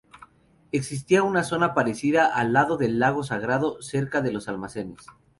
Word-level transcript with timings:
Existía 0.71 1.21
una 1.21 1.43
zona 1.43 1.75
parecida 1.75 2.25
al 2.35 2.53
lado 2.53 2.75
del 2.75 2.97
lago 2.97 3.21
sagrado, 3.23 3.79
cerca 3.83 4.21
de 4.23 4.31
los 4.31 4.47
almacenes. 4.47 5.05